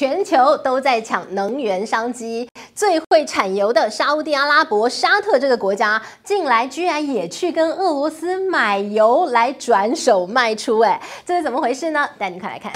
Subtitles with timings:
[0.00, 12.08] 全球都在抢能源商机，最会产油的沙乌地阿拉伯、沙特这个国家，近来居然也去跟俄罗斯买油来转手卖出，哎，这是怎么回事呢？
[12.16, 12.72] 带你快来看。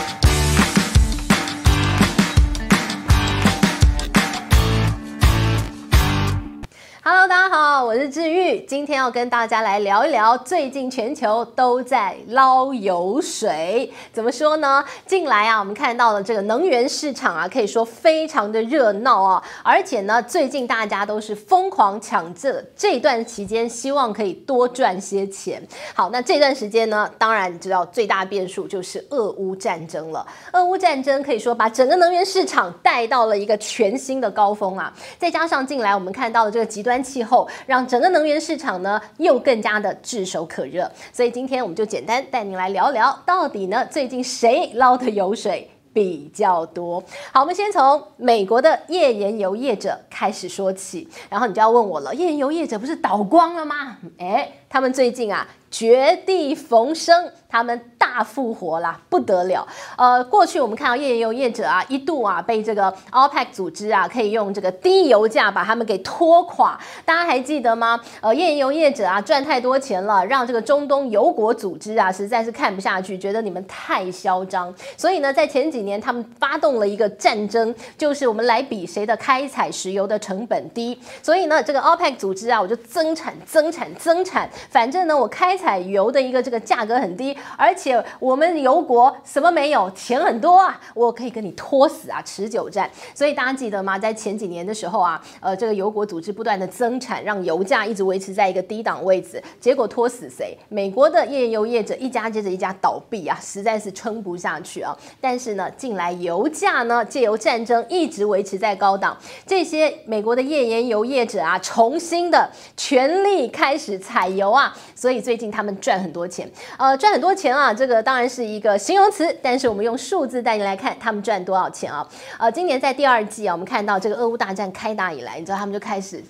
[7.06, 14.82] Hello，大家好，我是志玉，今天要跟大家来聊一聊，最近全球都在捞油水，怎么说呢？
[15.06, 25.62] 近来啊，我们看到了这个能源市场啊，可以说非常的热闹啊，而且呢，最近大家都是疯狂抢这这段期间，希望可以多赚些钱。
[25.92, 30.26] 好，那这段时间呢，当然你知道最大变数就是俄乌战争了。
[30.54, 36.93] 俄乌战争可以说把整个能源市场带到了一个全新的高峰啊，再加上近来我们看到的这个极端。
[37.02, 47.02] 气候让整个能源市场呢又更加的炙手可热，所以今天我们就简单带您来聊聊，到底呢最近谁捞的油水比较多？
[47.32, 53.98] 好，我们先从美国的页岩油业者开始说起，然后你就要问我了，页岩油业者不是倒光了吗？
[54.18, 57.80] 诶，他们最近啊绝地逢生，他们。
[58.14, 59.66] 大复活啦，不得了！
[59.96, 66.78] 呃，过去我们看到页岩油业者啊，一度啊被这个 OPEC 组织啊，可以用这个低油价把他们给拖垮。
[67.04, 67.98] 大家还记得吗？
[68.20, 74.72] 呃，页岩油业者啊赚太多钱了，让这个中东油国组织啊实在是看不下去，觉得你们太嚣张。
[74.96, 80.96] 所以呢，在前几年他们发动了一个战争，就是我们来比谁的开采石油的成本低。
[81.20, 87.94] 所以呢，这个 OPEC 组织啊，我就增产、增产、增产，反正呢，我开采油的一个这个价格很低，而且。
[88.18, 89.90] 我们油国什么没有？
[89.90, 92.90] 钱很多啊，我可以跟你拖死啊，持久战。
[93.14, 93.98] 所以大家记得吗？
[93.98, 100.56] 在前几年的时候啊，呃，这个油国组织不断的增产，让油价一直维持在一个低档位置，结果拖死谁？
[100.68, 104.96] 美国的页岩油业者一家接着一家倒闭啊，实在是撑不下去啊。
[105.20, 118.02] 但是呢，近来油价呢，借由战争一直维持在高档，这些美国的页岩油业者啊，重新的全力开始采油啊，所以最近他们赚很多钱，呃，赚很多钱啊，这个。
[118.02, 122.06] 当然是一个形容词，但是我们用数字带你来看他们赚多少钱啊？
[122.38, 126.22] 呃，今年在第二季啊，我们看到这个俄乌大战开打以来，你知道他们就开始。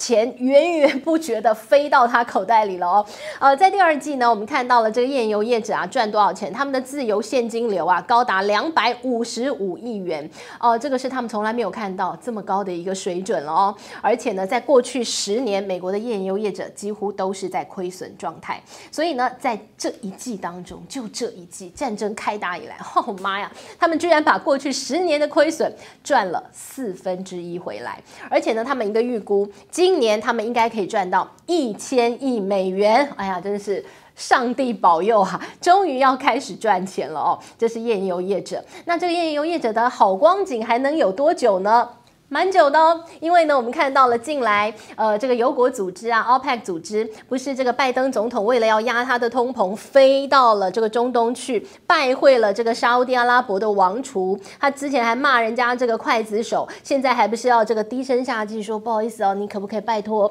[0.00, 3.06] 钱源源不绝的飞到他口袋里了哦，
[3.38, 6.50] 呃，在第二季呢，我们看到了这个页游业者啊赚多少钱？
[6.50, 10.24] 他们的自由现金流啊高达两百五十五亿元，
[10.58, 13.76] 哦、呃，这个是他们从来没有看到这么高的一个水准了哦。
[14.00, 18.58] 而且呢，在过去十年，美国的页游业者几乎都是在亏损状态，
[18.90, 25.70] 所以呢，在这一季当中，就这一季战争开打以来，哦妈呀，他们居然把过去十年的亏损
[26.02, 28.00] 赚了四分之一回来，
[28.30, 33.84] 而且呢，他们一个预估今今年他们应该可以赚到一千亿美元，哎呀，真的是
[34.14, 37.36] 上帝保佑哈、终于要开始赚钱了哦。
[37.58, 41.88] 这是页岩油业者，那这个页岩油业者的好光景还能有多久呢？
[42.32, 60.30] 蛮久的哦，因为呢，我们看到了近来，呃，这个油国组织啊，OPEC 组织，不是这个拜登总统为了要压他的通膨，飞到了这个中东去拜会了这个沙乌地阿拉伯的王储，他之前还骂人家这个刽子手，现在还不是要这个低声下气说不好意思哦，你可不可以拜托？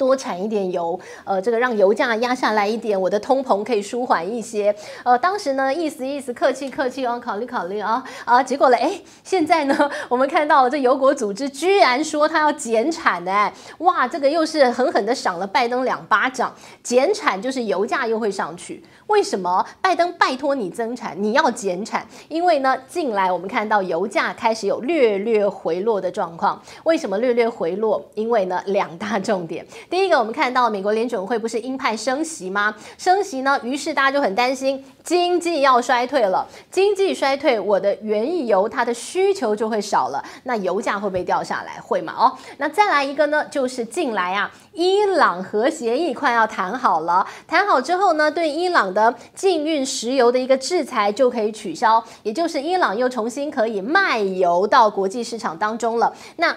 [0.00, 4.74] 多产一点油，呃，这个让油价压下来一点，我的通膨可以舒缓一些。
[5.04, 16.50] 呃，当时呢，意思意思，客气客气哦，考虑考虑啊啊，结果嘞，哎，现在呢，我们看到这油国组织居然说他要减产呢，哇，这个又是狠狠的赏了拜登两巴掌。
[16.82, 19.66] 减产就是油价又会上去，为什么？
[19.82, 26.58] 拜登拜托你增产，你要减产，因为呢，近来我们看到油价开始有略略回落的状况。
[26.84, 28.02] 为什么略略回落？
[28.14, 29.66] 因为呢，两大重点。
[29.90, 32.72] 第一个，我们看到美国联准会不是鹰派升息吗？
[32.96, 36.46] 升息呢，于是大家就很担心经济要衰退了。
[36.70, 41.80] 经济衰退，我的原油它的需求就会少了，那油价会不会掉下来？
[41.80, 42.14] 会吗？
[42.16, 56.14] 哦，那再来一个呢，就是近来啊，伊朗核协议快要谈好了，谈好之后呢，对伊朗的禁运石油的一个制裁就可以取消，也就是伊朗又重新可以卖油到国际市场当中了。
[56.36, 56.56] 那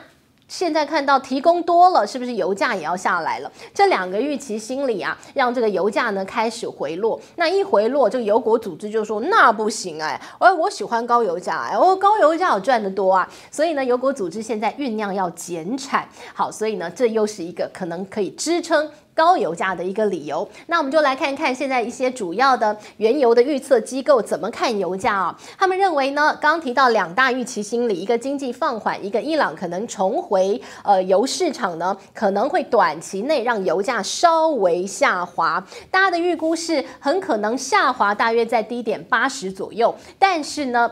[0.54, 3.52] 现在看到提供多了，是不是油价也要下来了？
[3.74, 7.20] 这两个预期心理啊，让这个油价呢开始回落。
[7.38, 13.28] 那一回落，这个油国组织就说那不行哎，我我喜欢高油价哎，我高油价我赚得多啊。
[13.50, 16.08] 所以呢，油国组织现在酝酿要减产。
[16.36, 18.88] 好，所以呢，这又是一个可能可以支撑。
[19.16, 25.40] 高油价的一个理由，那我们就来看看现在一些主要的原油的预测机构怎么看油价啊？
[25.58, 35.64] 他们认为呢，刚提到两大预期心理，一个经济放缓，一个伊朗可能重回呃油市场呢，可能会短期内让油价稍微下滑。
[35.92, 40.92] 大家的预估是很可能下滑大约在低点八十左右，但是呢。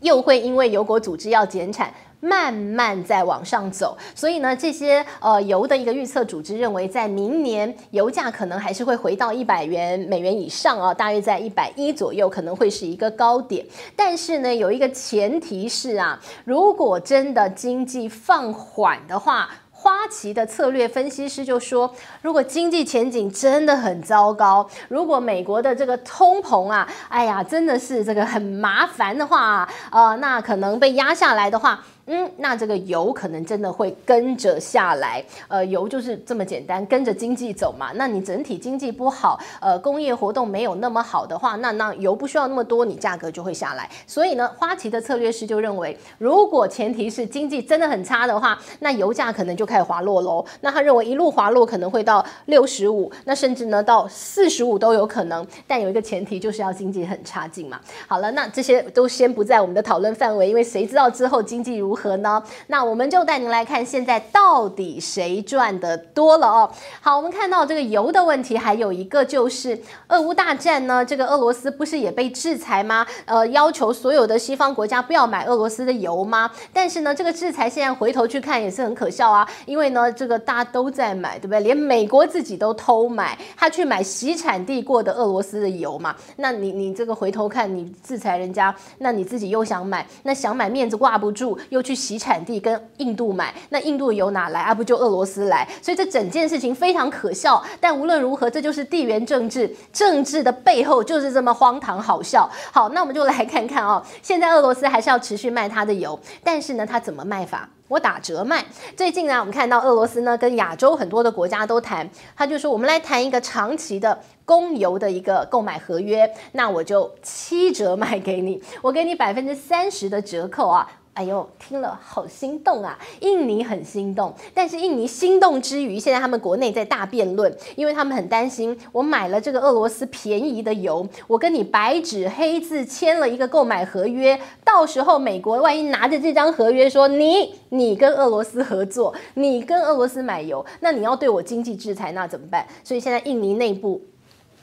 [0.00, 1.92] 又会因为油国组织要减产。
[2.20, 13.64] 慢慢在往上走，所以呢，这些呃油的一个预测组织认为，在明年油价可能还是会回到一百元美元以上啊，大约在一百一左右，可能会是一个高点。
[13.96, 19.48] 但是呢，有一个前提是啊，如果真的经济放缓的话。
[19.82, 21.90] 花旗的策略分析师就说，
[22.20, 31.82] 如果经济前景真的很糟糕，如果美国的这个通膨啊，哎呀，真的是这个很麻烦的话，呃，那可能被压下来的话。
[32.12, 37.92] 嗯，那这个油可能真的会跟着下来，呃，油就是这么简单，跟着经济走嘛。
[37.94, 43.88] 那你整体经济不好，呃，工业活动没有那么好的话，那那油不需要那么多，你价格就会下来。
[44.08, 50.44] 所以呢，花旗的策略师就认为，如果前提是经济真的很差的话，那油价可能就开始滑落喽。
[50.62, 55.46] 那他认为一路滑落可能会到六十五，那甚至呢到四十五都有可能。
[55.64, 57.80] 但有一个前提就是要经济很差劲嘛。
[58.08, 61.99] 好了，那这些都先不在我们的讨论范围，因为谁知道之后经济如何？
[62.00, 62.42] 和呢？
[62.68, 66.70] 那我们就带您来看，现在到底谁赚得多了哦？
[67.02, 71.04] 好，我们看到这个油的问题，还有一个就是俄乌大战呢。
[71.04, 73.06] 这个俄罗斯不是也被制裁吗？
[73.26, 76.50] 呃，要求所有的西方国家不要买俄罗斯的油吗？
[76.72, 81.60] 但是呢，这个制裁现在回头去看也是很可笑啊，因为呢，这个大家都在买，对不对？
[81.60, 86.16] 连美国自己都偷买，他去买洗产地过的俄罗斯的油嘛。
[86.36, 91.89] 那你你这个回头看，你制裁人家，那你自己又想买，那想买面子挂不住，又去。
[91.90, 94.72] 去洗产地跟印度买，那印度油哪来啊？
[94.72, 95.68] 不就俄罗斯来？
[95.82, 97.60] 所以这整件事情非常可笑。
[97.80, 102.48] 但无论如何，这就是地缘政治，政治的背后就是这么荒唐好笑。
[102.70, 104.00] 好，那我们就来看看哦。
[104.22, 107.68] 现在俄罗斯还是要持续卖它的油，但是呢，它怎么卖法？
[107.88, 108.64] 我打折卖。
[108.96, 120.88] 最近呢，我们看到俄罗斯呢跟亚洲很多的国家都谈，他就说我们来谈一个长期的供油的一个购买合约，那我就七折卖给你，我给你百分之三十的折扣啊。
[121.20, 122.98] 哎呦，听了好心动啊！
[123.20, 142.66] 印尼很心动，但是印尼心动之余，现在他们国内在大辩论，因为他们很担心，我买了这个俄罗斯便宜的油，我跟你白纸黑字签了一个购买合约，到时候美国万一拿着这张合约说你你跟俄罗斯合作，你跟俄罗斯买油，那你要对我经济制裁，那怎么办？
[142.82, 144.00] 所以现在印尼内部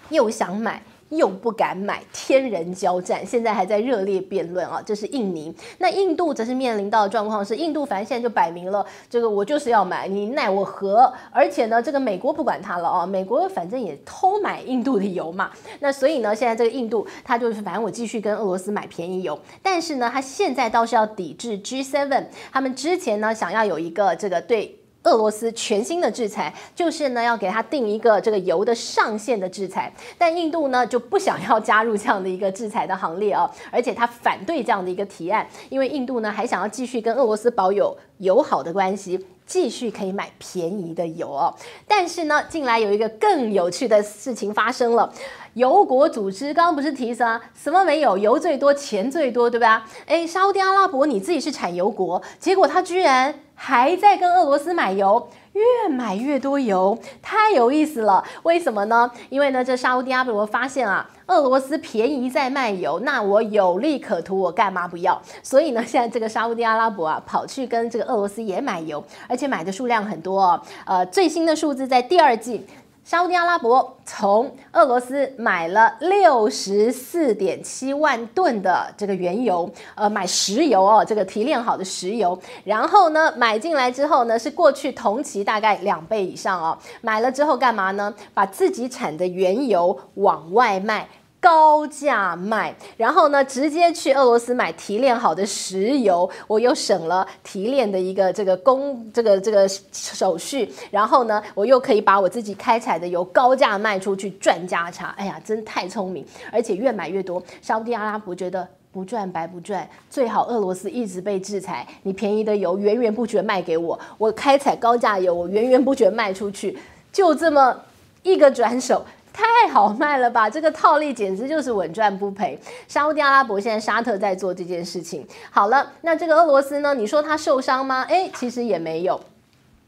[0.09, 0.81] 又想买。
[1.09, 4.81] 又不敢买，天人交战，现在还在热烈辩论啊！
[4.85, 11.11] 这是印尼，那印度则是面临到的状况是，印度反正现在就摆明了，这个我就是要买，你奈我何？
[11.31, 24.77] 而且呢，这个美国不管它了啊，美国反正也偷买印度的油嘛，那所以呢，现在这个印度它就是反正我继续跟俄罗斯买便宜油，但是呢，它现在倒是要抵制 G7，他们之前呢想要有一个这个对。
[25.07, 41.55] 俄罗斯全新的制裁就是呢，要给他定一个这个油的上限的制裁，但印度呢就不想要加入这样的一个制裁的行列啊，而且他反对这样的一个提案，因为印度呢还想要继续跟俄罗斯保有友好的关系，继续可以买便宜的油哦。
[41.87, 45.11] 但是呢，近来有一个更有趣的事情发生了，
[45.53, 49.87] 油国组织刚刚不是提什什么没有油最多钱最多对吧？
[50.05, 53.33] 诶，沙乌地阿拉伯你自己是产油国，结果他居然。
[53.59, 58.23] 还在跟俄罗斯买油，越买越多油，太有意思了。
[58.43, 59.09] 为什么呢？
[59.29, 65.19] 因为呢，这沙乌地阿拉伯发现啊，俄罗斯便宜在卖油，那我有利可图，我干嘛不要？
[65.41, 70.61] 所以呢，现在这个沙乌地阿拉伯啊，跑去跟这个俄罗斯也买油，而且买的数量很多哦。
[70.85, 72.65] 呃，最新的数字在第二季。
[73.09, 86.77] 沙乌地阿拉伯从俄罗斯买了六十四点七万吨的这个原油，呃，买石油哦，这个提炼好的石油，然后呢，买进来之后呢，是过去同期大概两倍以上哦。
[86.99, 88.13] 买了之后干嘛呢？
[88.33, 91.07] 把自己产的原油往外卖。
[91.39, 105.13] 高价卖，然后呢，直接去俄罗斯买提炼好的石油，我又省了提炼的一个这个工这个这个手续，然后呢，我又可以把我自己开采的油高价卖出去赚价差。
[105.17, 107.41] 哎呀，真太聪明，而且越买越多。
[107.61, 116.77] 沙乌地阿拉伯觉得不赚白不赚，最好俄罗斯一直被制裁，你便宜的油源源不绝卖给我，我开采高价油我源源不绝卖出去，
[117.11, 117.79] 就这么
[118.23, 119.05] 一个转手。
[119.37, 120.49] 太好卖了吧！
[120.49, 122.59] 这个套利简直就是稳赚不赔。
[122.87, 125.23] 沙乌地阿拉伯现在沙特在做这件事情。
[125.51, 126.95] 好了，那这个俄罗斯呢？
[126.95, 128.03] 你说他受伤吗？
[128.09, 129.21] 诶，其实也没有。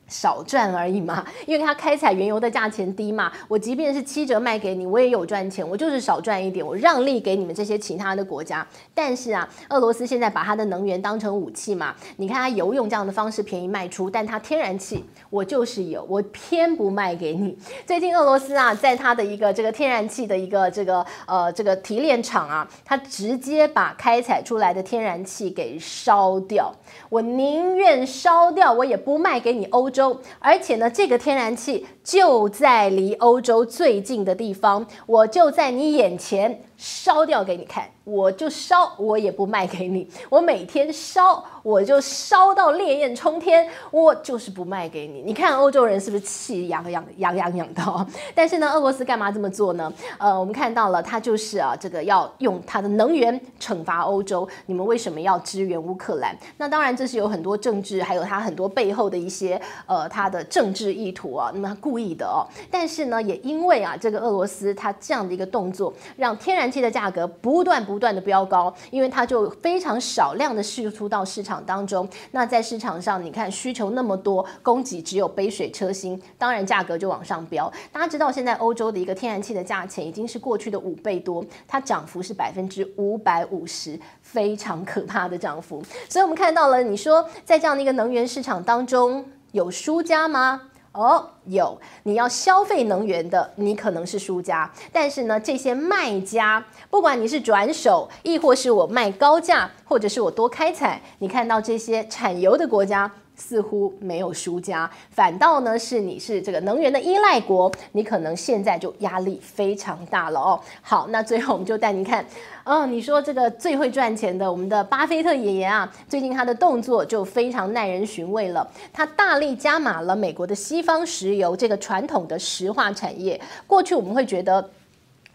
[0.09, 8.65] 少赚而已嘛，因为它开采原油的价钱低嘛，我即便是七折卖给你，我也有赚钱，我就是少赚一点，我让利给你们这些其他的国家。
[8.93, 17.55] 但是啊，俄罗斯现在把它的能源当成武器嘛，你看它油用这样的方式便宜卖出，但它天然气我就是有，我偏不卖给你。
[17.85, 26.73] 最近俄罗斯啊，在它的一个这个天然气的一个这个呃这个提炼厂啊，它直接把开采出来的天然气给烧掉，
[27.09, 29.98] 我宁愿烧掉，我也不卖给你欧洲。
[30.39, 37.87] 而且呢，这个天然气就在离欧洲最近的地方，我就在你眼前烧掉给你看。
[38.05, 40.09] 我就烧，我也不卖给你。
[40.29, 45.21] 我每天烧，我就烧到烈焰冲天，我就是不卖给你。
[45.21, 48.07] 你看欧洲人是不是气痒痒痒痒痒的？
[48.33, 49.93] 但是呢，俄罗斯干嘛这么做呢？
[50.17, 54.49] 呃，我们看到了，他就是啊，这个要用他的能源惩罚欧洲。
[54.65, 56.35] 你们为什么要支援乌克兰？
[56.57, 62.41] 那当然这是有很多政治，还有他很多背后的一些呃他的政治意图啊，那么他故意的哦。
[62.71, 67.99] 但是呢，也因为啊，这个俄罗斯它这样的一个动作，让天然气的价格不断不。
[67.99, 72.07] 断的飙高，因为它就非常少量的释出到市场当中。
[72.31, 77.69] 那在市场上，你看需求那么多，供给只有杯水车薪，当然价格就往上飙。
[77.91, 85.83] 大家知道，现在欧洲的一个天然气的价钱已经是过去的五倍多，它涨幅是百分之五百五十，非常可怕的涨幅。
[86.07, 90.61] 所以我们看到了，你说在这样的一个能源市场当中，有输家吗？
[90.91, 94.71] 哦，有，你要消费能源的，你可能是输家。
[94.91, 103.11] 但是呢，这些卖家，不管你是转手，亦或是我卖高价，或者是我多开采，你看到这些产油的国家。
[103.39, 110.59] 似乎没有输家，反倒呢是你是这个能源的依赖国，你可能现在就压力非常大了哦。
[110.81, 112.23] 好，那最后我们就带您看，
[112.65, 123.39] 哦，你说这个最会赚钱的我们的巴菲特爷爷啊，最近他的动作就非常耐人寻味了，他大力加码了美国的西方石油这个传统的石化产业。
[123.65, 124.69] 过去我们会觉得。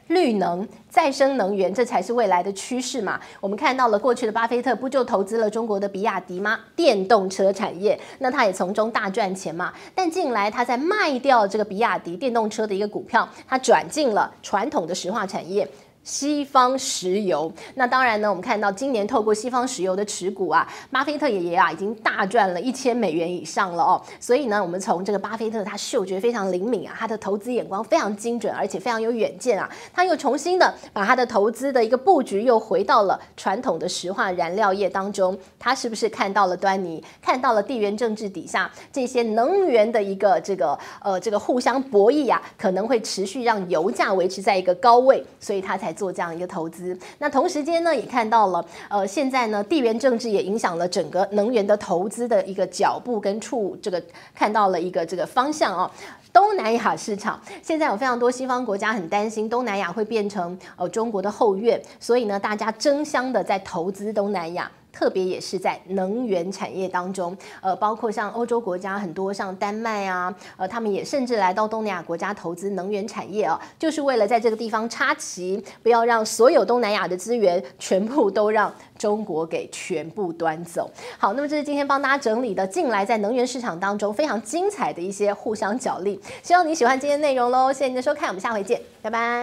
[0.08, 3.18] 绿能、再生能源，这才是未来的趋势嘛。
[3.40, 6.60] 我们看到了过去的巴菲特不就投资了中国的比亚迪吗？
[6.76, 9.72] 电动车产业，那他也从中大赚钱嘛。
[9.94, 15.68] 但近来他在卖掉这个比亚迪电动车的一个股票，他转进了传统的石化产业。
[16.04, 24.00] 西方石油，那当然呢，我们看到今年透过西方石油的持股啊，巴菲特爷爷啊已经大赚了一千美元以上了哦。
[24.20, 29.66] 所以呢，我们从这个巴菲特他嗅觉非常灵敏啊，他的投资眼光非常精准，而且非常有远见啊。
[29.94, 35.38] 他又重新的把他的投资的一个布局又回到了传统的石化燃料业当中。
[35.58, 37.02] 他是不是看到了端倪？
[37.22, 45.93] 看到了地缘政治底下这些能源的一个这个呃这个互相博弈啊，可能会持续让油价维持在一个高位，所以他才。
[45.94, 54.02] 做这样一个投资，那同时间呢，也看到了，呃，现在呢，地缘政治也影响了整个能源的投资的一个脚步跟处，这个
[54.34, 55.90] 看到了一个这个方向哦。
[56.32, 64.70] 东南亚市场现在有非常多西方国家很担心东南亚会变成呃中国的后院，所以呢，大家争相的在投资东南亚。
[64.94, 80.88] 特别也是在能源产业当中，呃，包括像欧洲国家很多，像丹麦啊，呃，他们也甚至来到东南亚国家投资能源产业啊，就是为了在这个地方插旗，不要让所有东南亚的资源全部都让中国给全部端走。
[81.18, 86.20] 好，那么这是今天帮大家整理的近来在能源市场当中非常精彩的一些互相角力。
[86.42, 89.24] 希望你喜欢今天内容喽，谢谢你的收看，我们下回见，拜拜。